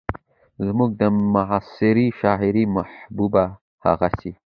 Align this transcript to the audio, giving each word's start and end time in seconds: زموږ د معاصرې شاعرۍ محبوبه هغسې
زموږ 0.65 0.89
د 1.01 1.03
معاصرې 1.33 2.07
شاعرۍ 2.19 2.65
محبوبه 2.75 3.43
هغسې 3.85 4.31